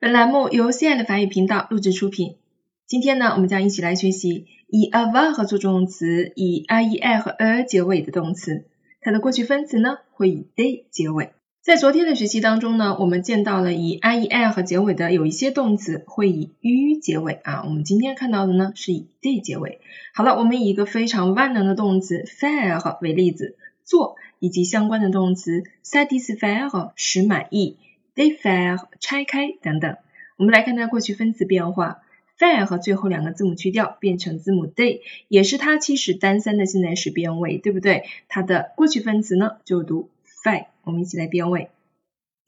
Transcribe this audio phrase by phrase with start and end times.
[0.00, 2.36] 本栏目由 C 爱的法语频道录制出品。
[2.86, 8.64] 今天呢，我们将一起来学习以 ava 和做动词，以 i-e-r 和 e 结尾的动词。
[9.00, 11.32] 它的过去分词呢，会以 day 结尾。
[11.62, 17.64] 在昨天的学习当中呢，我们见到了以 i-e-r 和结尾的有一些动词会以 u 结尾啊。
[17.64, 19.80] 我们今天看到的呢，是以 day 结尾。
[20.14, 27.78] 好了，我们以一个非常万能的动词 faire 为例子，做以及相关的动词 satisfaire 使满意。
[28.18, 29.96] Defaire 拆开等等，
[30.38, 32.02] 我们来看它过去分词变化。
[32.36, 38.04] fair 和最后两个字母去掉，变成字母 d，也是它其实单三的现在时变位，对不对？
[38.26, 40.10] 它的过去分词呢就读
[40.44, 40.66] fait。
[40.82, 41.70] 我们一起来变位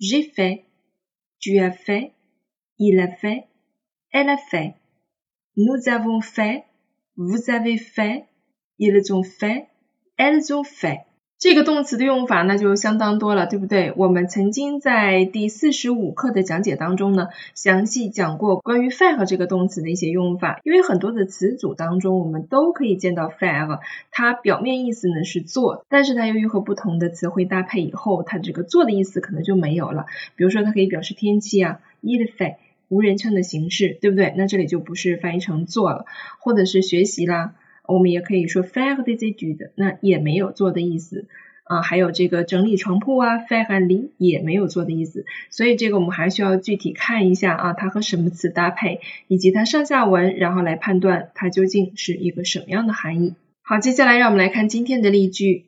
[0.00, 10.64] ：j'ai fait，tu as fait，il a fait，elle a fait，nous avons fait，vous avez fait，ils ont fait，elles ont
[10.64, 11.04] fait。
[11.40, 13.94] 这个动词的用法那就相当多了，对不对？
[13.96, 20.60] 我们曾经在第四十五课的讲解当中呢，详细讲过关于 faire 这个动词的一些用法。
[20.64, 23.78] 因为很多的词组当中，我们都可以见到 fair，
[24.10, 30.04] 它表面意思呢是做，但是它由于和不同的词汇搭配以后，它这个做的意思可能就没有了。
[30.36, 32.56] 比如说，它可以表示天气啊，il fait，
[32.88, 34.34] 无人称的形式，对不对？
[34.36, 36.04] 那这里就不是翻译成做了，
[36.38, 37.54] 或者是学习啦。
[37.90, 41.26] 我们也可以说 faire des études，那也没有做的意思
[41.64, 41.82] 啊。
[41.82, 45.24] 还有这个整理床铺啊，faire un lit 也没有做的意思。
[45.50, 53.34] 所以这个我们还需要具体看一下啊，它和什么词搭配，以及它上下文，然后来判断它究竟是一个什么样的含义。
[53.62, 55.66] 好，接下来让我们来看今天的例句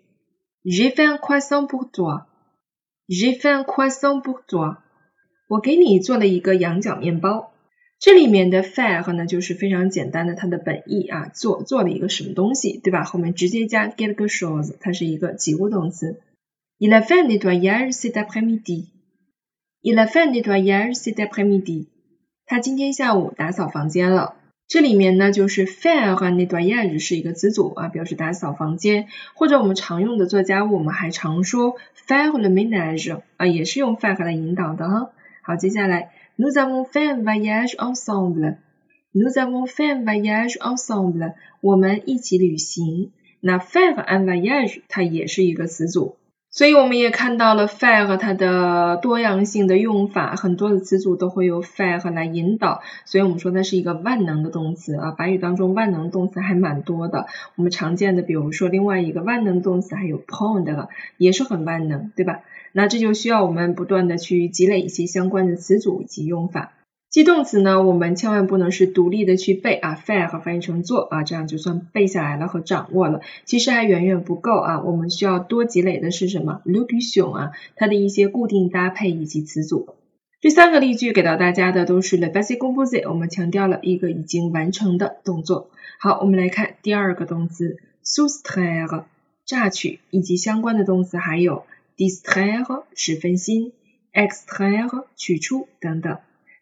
[0.64, 2.26] ：J'ai fait un croissant pour toi.
[3.08, 4.78] J'ai fait un croissant pour toi.
[5.48, 7.52] 我给你做了一个羊角面包。
[8.05, 13.05] 这里面的 faire 呢，就是非常简单的，它的本意啊，做做了一个什么东西，对吧？
[13.05, 16.20] 后面直接加 get quelque chose，它是一个及物动词。
[16.78, 18.86] Il a fait nettoyer cet après-midi.
[19.83, 21.86] Il a fait nettoyer cet après-midi.
[22.45, 24.34] 他今天下午打扫房间了。
[24.67, 31.77] 这里面呢，就是 faire 和 nettoyer 是一个词组啊，表示打扫房间，或者我们常用的做家务，我们还常说
[32.08, 35.12] faire le ménage 啊，也是用 faire 来引导的哈。
[35.45, 36.11] 好，接下来。
[36.37, 38.58] Nous avons fait un voyage ensemble.
[39.14, 41.33] Nous avons fait un voyage ensemble.
[41.61, 43.11] 我们一起旅行。
[43.39, 46.17] 那 faire un voyage 它也是一个词组，
[46.55, 55.12] 所以我们也看到了 fair 它的多样性的用法，很多的词组都会由 fair 来引导，所以我们说它是一个万能的动词啊。
[55.12, 57.27] 法语当中万能动词还蛮多的，
[57.57, 62.41] 我们常见的比如说另外一个万能动词还有 pond 了也是很万能，对吧？
[62.73, 66.73] 那这就需要我们不断的去积累一些相关的词组以及用法。
[67.12, 74.80] 记动词呢，我们千万不能是独立的去背啊，faire 和翻译成做啊，这样就算背下来了和掌握了，其实还远远不够啊。
[74.80, 79.95] 我们需要多积累的是什么？locution 啊，它的一些固定搭配以及词组。
[80.40, 85.68] 这三个例句给到大家的都是 le passé composé，我们强调了一个已经完成的动作。
[86.00, 89.05] 好，我们来看第二个动词 soustraire，
[89.44, 91.64] 榨取以及相关的动词还有。
[91.98, 93.74] distraire 使分心
[94.14, 96.17] ，extraire 取出等等，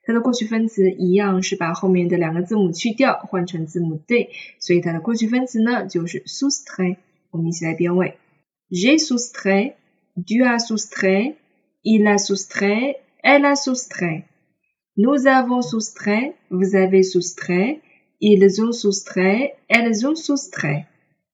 [0.10, 6.98] 它的过去分词一样是把后面的两个字母去掉，换成字母 d，所以它的过去分词呢就是 soustrait。
[7.32, 8.18] 我们一起来变位：
[8.70, 20.86] j'ai soustrait，tu as soustrait，il a soustrait，elle a soustrait，nous avons soustrait，vous avez soustrait，ils ont soustrait，elles ont soustrait。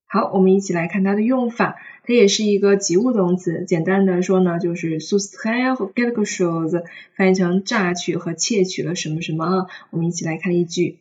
[0.08, 1.76] 好，我们一起来看它的用法。
[2.04, 6.84] 它也是一个及物动词，简单的说呢，就是 soustraire quelque chose，
[7.16, 9.66] 翻译成榨取和窃取了什么什么啊。
[9.90, 10.98] 我们一起来看一句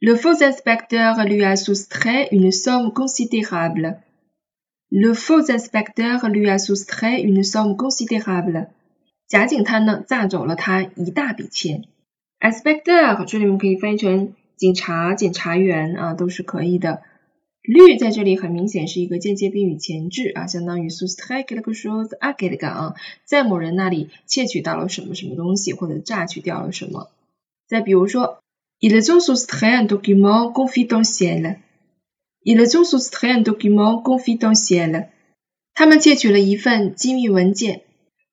[0.00, 3.98] ：Le faux inspecteur lui a soustrait une somme considérable.
[4.88, 8.68] Le faux inspecteur lui a soustrait une somme considérable.
[9.28, 11.82] 假警探呢，榨走了他一大笔钱。
[12.40, 17.02] inspecteur 这里面可以翻译成警察、检察员啊，都是可以的。
[17.66, 22.94] 绿在这里很明显是一个间接宾语前置啊，相当于 soustraire quelque chose à quelqu'un 啊，
[23.24, 27.10] 在某人那里窃取到了什么什么东西，或者榨取掉了什么。
[27.68, 28.38] 再比如说
[28.78, 31.56] ，ils ont soustrait un document confidentiel。
[32.44, 35.08] ils ont soustrait un document confidentiel。
[35.74, 37.82] 他们窃取了一份机密文件。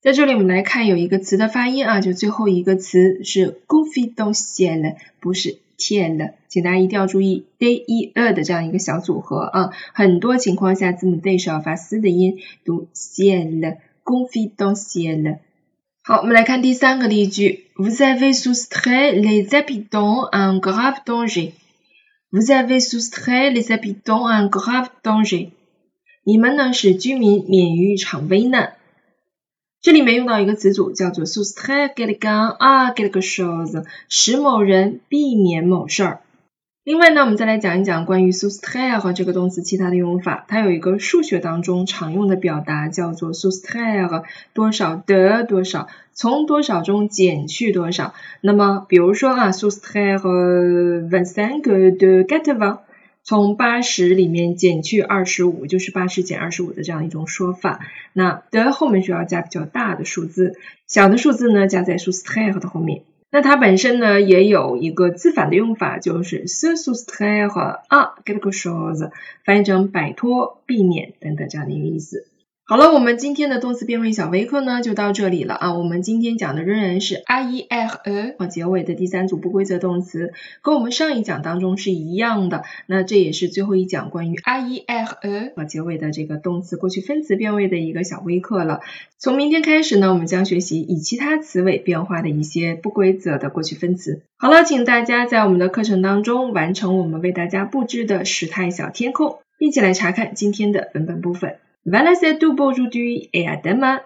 [0.02, 5.58] 在这里我们来看有一个词的发音啊，就最后一个词是 confidentiel，不是。
[5.78, 15.40] 天的，请大家一定要注意 d e a 的这样一个小组合啊，很多情况下字母 d 是要发嘶的音，读 ciel confidentiel。
[16.04, 21.52] 好，我们来看第三个例句，Vous avez soustrait les habitants un grave danger。
[22.30, 25.50] Vous avez soustrait les habitants un grave danger。
[26.26, 28.74] 你们呢使居民免于一场危难。
[29.84, 36.20] 这里面用到一个词组叫做 soustraire quelqu'un à quelque chose，使某人避免某事儿。
[36.86, 40.46] 另外呢，我们再来讲一讲关于 soustraire 这个动词其他的用法。
[40.48, 48.14] 它有一个数学当中常用的表达叫做 soustraire，多少的多少，从多少中减去多少。
[48.40, 50.22] 那么比如说啊，soustraire
[51.10, 51.62] vingt-cinq
[51.98, 52.78] de quatre-vingt。
[53.24, 57.80] 从八十里面减去二十五，就是八十减二十五的这样一种说法。
[58.12, 63.04] 那的后面需要加比较大的数字，小的数字呢加在 soustraire 的后面。
[63.32, 69.10] 那它本身呢也有一个自反的用法，就是 se s u s t r a i r e à quelque chose，
[69.44, 72.28] 翻译成摆脱、避免等等这样的一个意思。
[72.66, 75.74] 好了，我们今天的动词变位小微课呢就到这里了啊。
[75.74, 80.32] 我们今天讲的仍然是 i e r e 结尾的第三组不规则动词，
[80.62, 82.64] 跟我们上一讲当中是一样的。
[82.88, 88.80] 那这也是最后一讲关于 i e r e 结尾的这个动词过去分词变位的一个小微课了。
[89.18, 94.22] 从明天开始呢，我们将学习以其他词尾变化的一些不规则的过去分词。
[94.38, 101.58] 好了，请大家在我们的课程当中完成我们为大家布置的时态小天空，并且来查看今天的文本部分。
[101.86, 104.02] Voilà, c'est tout pour aujourd'hui et à demain